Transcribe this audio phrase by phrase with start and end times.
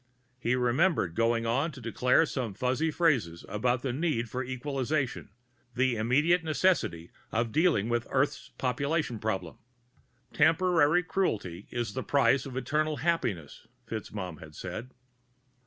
[0.39, 5.29] _He remembered going on to declare some fuzzy phrases about the need for equalization,
[5.75, 9.59] the immediate necessity for dealing with Earth's population problem.
[10.33, 14.89] Temporary cruelty is the price of eternal happiness, FitzMaugham had said.